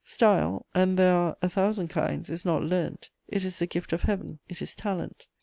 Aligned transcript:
Style, 0.03 0.65
and 0.73 0.97
there 0.97 1.13
are 1.15 1.37
a 1.43 1.47
thousand 1.49 1.87
kinds, 1.89 2.27
is 2.31 2.43
not 2.43 2.63
learnt; 2.63 3.11
it 3.27 3.45
is 3.45 3.59
the 3.59 3.67
gift 3.67 3.93
of 3.93 4.01
Heaven, 4.01 4.39
it 4.49 4.59
is 4.59 4.73
talent. 4.73 5.27